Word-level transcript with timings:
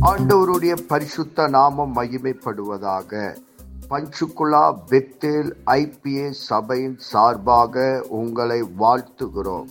ஆண்டவருடைய 0.00 0.72
பரிசுத்த 0.88 1.48
நாமம் 1.48 1.94
மகிமைப்படுவதாக. 1.96 3.36
பஞ்சுகுலா 3.90 4.78
பெத்தேல் 4.90 5.50
ஐபிஏ 5.66 6.30
சபையின் 6.30 6.98
சார்பாக 6.98 8.04
உங்களை 8.08 8.62
வாழ்த்துகிறோம். 8.62 9.66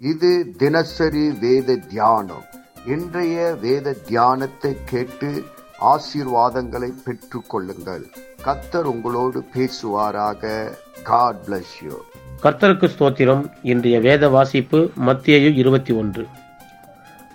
இது 0.00 0.54
தினசரி 0.56 1.30
வேத 1.30 1.76
தியானம். 1.76 2.44
இன்றைய 2.86 3.56
வேத 3.60 3.92
தியானத்தை 3.92 4.76
கேட்டு 4.84 5.44
ஆசீர்வாதங்களை 5.80 6.92
பெற்றுக்கொள்ளுங்கள் 7.06 8.04
கத்தர் 8.44 8.88
உங்களோடு 8.94 9.44
பேசுவாராக. 9.54 10.72
காட் 11.02 11.36
பிளஸ் 11.46 11.76
யூ 11.82 11.94
கர்த்தருக்கு 12.42 12.88
ஸ்தோத்திரம். 12.98 13.52
இன்றைய 13.62 14.00
வேத 14.00 14.28
வாசிப்பு 14.28 14.90
மத்தியு 15.06 15.54
இருபத்தி 15.54 15.94
ஒன்று. 15.94 16.26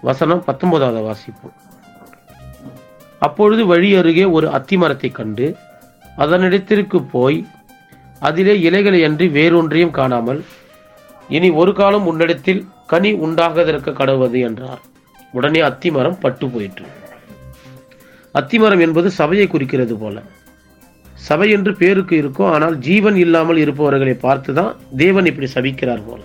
வசனம் 0.02 0.44
பத்தொன்பதாவது 0.44 1.02
வாசிப்பு. 1.02 1.50
அப்பொழுது 3.22 3.66
வழி 3.66 3.96
அருகே 3.96 4.24
ஒரு 4.24 4.48
அத்திமரத்தைக் 4.48 5.12
கண்டு 5.12 5.56
அதனிடத்திற்கு 6.18 7.06
போய் 7.12 7.46
அதிலே 8.20 8.60
இலைகளை 8.60 9.04
அன்றி 9.04 9.28
வேறொன்றையும் 9.28 9.92
காணாமல் 9.92 10.44
இனி 11.30 11.50
ஒரு 11.50 11.74
காலம் 11.74 12.06
உன்னிடத்தில் 12.06 12.66
கனி 12.88 13.14
உண்டாகதற்க 13.14 13.92
கடவுது 13.92 14.42
என்றார். 14.42 14.82
உடனே 15.32 15.60
அத்திமரம் 15.60 16.20
பட்டு 16.20 16.48
போயிற்று. 16.48 16.86
அத்திமரம் 18.34 18.80
என்பது 18.80 19.12
சபையை 19.12 19.48
குறிக்கிறது 19.48 19.98
போல. 19.98 20.22
சபை 21.14 21.50
என்று 21.50 21.76
பேருக்கு 21.76 22.18
இருக்கும் 22.18 22.52
ஆனால் 22.52 22.78
ஜீவன் 22.78 23.16
இல்லாமல் 23.16 23.58
இருப்பவர்களை 23.58 24.14
பார்த்து 24.14 24.54
தான் 24.54 24.76
தேவன் 24.98 25.26
இப்படி 25.26 25.52
சபிக்கிறார் 25.56 26.04
போல. 26.08 26.22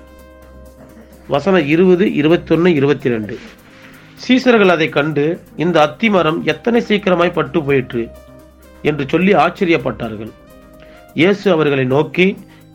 வசனம் 1.27 1.67
இருபது 1.67 2.05
இருபத்தொன்னு 2.07 2.67
இருபத்தி 2.67 3.09
ரெண்டு 3.09 3.39
சீசர்கள் 4.25 4.73
அதை 4.75 4.88
கண்டு 4.88 5.25
இந்த 5.65 5.77
அத்திமரம் 5.87 6.38
எத்தனை 6.52 6.80
சீக்கிரமாய் 6.88 7.37
பட்டு 7.38 7.59
போயிற்று? 7.66 8.02
என்று 8.88 9.04
சொல்லி 9.13 9.32
ஆச்சரியப்பட்டார்கள். 9.45 10.32
இயேசு 11.21 11.46
அவர்களை 11.54 11.85
நோக்கி 11.95 12.26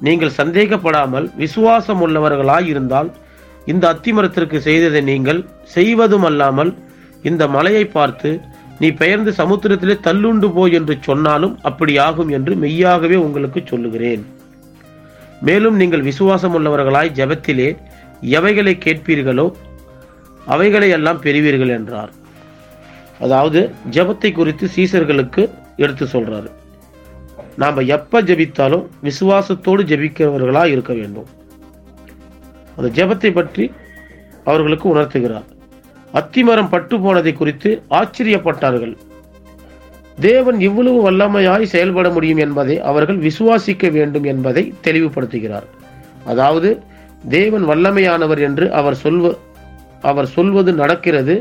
நீங்கள் 0.07 0.37
சந்தேகப்படாமல் 0.39 1.27
விசுவாசம் 1.41 2.01
உள்ளவர்களாய் 2.05 2.67
இருந்தால் 2.73 3.09
இந்த 3.71 3.83
அத்திமரத்திற்கு 3.93 4.57
செய்ததை 4.67 5.01
நீங்கள் 5.11 5.41
செய்வதும் 5.75 6.25
அல்லாமல் 6.29 6.71
இந்த 7.29 7.43
மலையை 7.55 7.85
பார்த்து 7.97 8.29
நீ 8.81 8.89
பெயர்ந்து 9.01 9.31
சமுத்திரத்திலே 9.39 9.95
தள்ளுண்டு 10.05 10.47
போ 10.55 10.63
என்று 10.77 10.93
சொன்னாலும் 11.07 11.55
அப்படி 11.69 11.93
ஆகும் 12.07 12.31
என்று 12.37 12.53
மெய்யாகவே 12.63 13.17
உங்களுக்கு 13.25 13.61
சொல்லுகிறேன். 13.71 14.23
மேலும் 15.47 15.77
நீங்கள் 15.81 16.07
விசுவாசம் 16.09 16.55
உள்ளவர்களாய் 16.57 17.15
ஜெபத்திலே 17.19 17.69
எவைகளை 18.37 18.73
கேட்பீர்களோ 18.85 19.45
அவைகளை 20.45 20.89
எல்லாம் 20.89 21.21
பெறுவீர்கள் 21.21 21.75
என்றார். 21.77 22.11
அதாவது 23.19 23.59
ஜெபத்தை 23.89 24.31
குறித்து 24.31 24.67
சீசர்களுக்கு 24.75 25.49
எடுத்து 25.75 26.05
சொல்றாரு. 26.05 26.49
நாம் 27.55 27.87
எப்போ 27.97 28.21
ஜெபித்தாலும் 28.21 28.85
விசுவாசத்தோடு 29.03 29.83
ஜபிக்கிறவர்களாக 29.91 30.65
இருக்க 30.65 30.93
வேண்டும். 30.93 31.29
அந்த 32.77 32.89
ஜெபத்தை 32.97 33.31
பற்றி 33.33 33.71
அவர்களுக்கு 34.43 34.95
உணர்த்துகிறார். 34.95 35.47
அத்திமரம் 36.13 36.69
பட்டு 36.69 36.99
போனதை 36.99 37.33
குறித்து 37.33 37.69
ஆச்சரியப்பட்டார்கள். 37.89 38.93
தேவன் 40.19 40.59
இவ்வளவு 40.59 41.11
வல்லமையாய் 41.11 41.71
செயல்பட 41.73 42.09
முடியும் 42.09 42.37
என்பதை 42.37 42.75
அவர்கள் 42.79 43.19
விசுவாசிக்க 43.19 43.91
வேண்டும் 43.91 44.23
என்பதை 44.23 44.73
தெளிவுபடுத்துகிறார். 44.87 45.67
அதாவது 46.25 46.81
தேவன் 47.29 47.65
வல்லமையானவர் 47.69 48.39
என்று 48.39 48.71
அவர் 48.71 48.95
சொல்வ 48.95 49.35
அவர் 50.09 50.33
சொல்வது 50.35 50.71
நடக்கிறது 50.73 51.35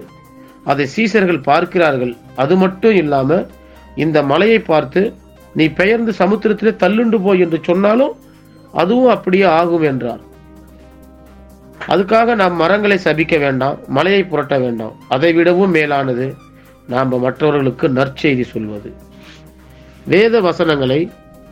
அதை 0.70 0.84
சீசர்கள் 0.96 1.46
பார்க்கிறார்கள். 1.50 2.14
அது 2.42 2.54
மட்டும் 2.56 2.96
இல்லாம 3.02 3.38
இந்த 4.04 4.18
மலையை 4.32 4.58
பார்த்து 4.70 5.02
நீ 5.58 5.64
பெயர்ந்து 5.78 6.12
சமுத்திரத்திலே 6.18 6.72
தள்ளுண்டு 6.82 7.18
போய் 7.26 7.42
என்று 7.44 7.58
சொன்னாலும் 7.68 8.12
அதுவும் 8.82 9.14
அப்படியே 9.14 9.46
ஆகும் 9.60 9.86
என்றார். 9.90 10.22
அதுக்காக 11.92 12.34
நாம் 12.40 12.60
மரங்களை 12.62 12.98
சபிக்க 13.04 13.34
வேண்டாம் 13.38 13.78
மலையை 13.96 14.22
புரட்ட 14.24 14.54
வேண்டாம். 14.58 14.94
அதை 15.14 15.30
விடவும் 15.32 15.74
மேலானது 15.76 16.26
நாம் 16.92 17.14
மற்றவர்களுக்கு 17.24 17.88
நற்செய்தி 17.98 18.44
சொல்வது. 18.54 18.90
வேத 20.12 20.34
வசனங்களை 20.48 21.00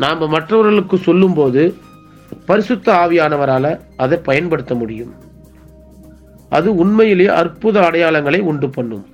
நாம் 0.04 0.22
மற்றவர்களுக்கு 0.34 0.96
சொல்லும்போது 1.08 1.62
பரிசுத்த 2.46 2.86
ஆவியானவரால் 3.02 3.72
அதை 3.96 4.18
பயன்படுத்த 4.28 4.72
முடியும். 4.74 5.12
அது 6.56 6.68
உண்மையிலேயே 6.82 7.30
அற்புத 7.40 7.76
அடையாளங்களை 7.80 8.40
உண்டு 8.50 8.68
பண்ணும் 8.76 9.06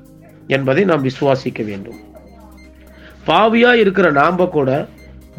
என்பதை 0.47 0.83
நாம் 0.91 1.06
விசுவாசிக்க 1.09 1.61
வேண்டும். 1.71 1.99
பாவியா 3.28 3.71
இருக்கிற 3.83 4.06
நாம 4.21 4.47
கூட 4.56 4.71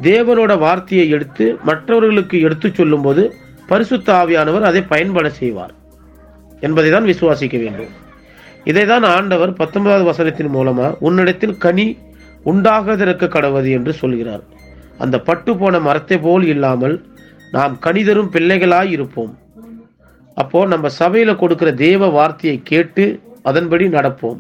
தேவனோட 0.02 0.54
வார்த்தையை 0.58 1.06
எடுத்து 1.10 1.46
மற்றவர்களுக்கு 1.64 2.38
எடுத்து 2.48 2.70
சொல்லும்போது 2.80 3.24
பரிசுத்த 3.68 4.08
ஆவியானவர் 4.22 4.68
அதை 4.70 4.82
பயன்பட 4.94 5.28
செய்வார் 5.30 5.74
என்பதை 6.60 6.90
தான் 6.92 7.10
விசுவாசிக்க 7.12 7.56
வேண்டும். 7.64 7.94
இதை 8.64 8.84
தான் 8.86 9.06
ஆண்டவர் 9.16 9.54
பத்தொன்பதாவது 9.54 10.06
வசனத்தின் 10.12 10.54
மூலமா 10.58 10.88
உன்னிடத்தில் 11.08 11.58
கனி 11.58 11.88
உண்டாகதற்கு 12.52 13.28
கடவது 13.36 13.70
என்று 13.78 13.94
சொல்கிறார். 13.94 14.44
அந்த 14.98 15.16
பட்டு 15.20 15.52
போன 15.58 15.80
மரத்தை 15.80 16.18
போல் 16.18 16.46
இல்லாமல் 16.54 16.96
நாம் 17.52 17.74
கனிதரும் 17.80 18.32
பிள்ளைகளாய் 18.36 18.92
இருப்போம். 18.96 19.34
அப்போ 20.36 20.66
நம்ம 20.66 20.90
சபையில் 20.90 21.36
கொடுக்கிற 21.36 21.70
தேவ 21.72 22.08
வார்த்தையை 22.08 22.58
கேட்டு 22.64 23.04
அதன்படி 23.42 23.86
நடப்போம். 23.88 24.40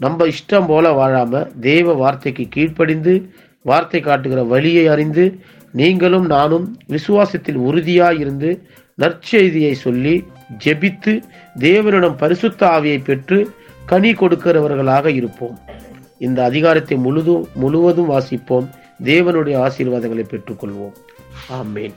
நம்ம 0.00 0.26
இஷ்டம் 0.26 0.66
போல 0.66 0.92
வாழாமல் 0.92 1.50
தேவ 1.60 1.94
வார்த்தைக்கு 1.94 2.44
கீழ்ப்படிந்து 2.48 3.14
வார்த்தை 3.62 4.00
காட்டுகிற 4.00 4.42
வழியை 4.44 4.86
அறிந்து 4.86 5.24
நீங்களும் 5.72 6.26
நானும் 6.26 6.66
விசுவாசத்தில் 6.88 7.58
உறுதியாக 7.68 8.14
இருந்து 8.14 8.50
நற்செய்தியை 8.98 9.72
சொல்லி 9.72 10.24
ஜெபித்து 10.64 11.12
தேவனிடம் 11.58 12.16
பரிசுத்த 12.16 12.66
ஆவியை 12.66 12.98
பெற்று 13.04 13.38
கனி 13.86 14.12
கொடுக்கிறவர்களாக 14.12 15.06
இருப்போம். 15.06 15.56
இந்த 16.18 16.44
அதிகாரத்தை 16.44 16.96
முழுதும் 16.96 17.46
முழுவதும் 17.54 18.10
வாசிப்போம். 18.10 18.66
தேவனுடைய 19.04 19.56
ஆசீர்வாதங்களை 19.66 20.24
பெற்றுக்கொள்வோம். 20.32 20.94
ஆமேன். 21.60 21.96